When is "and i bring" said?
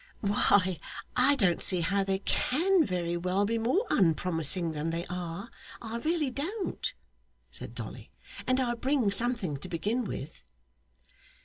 8.47-9.11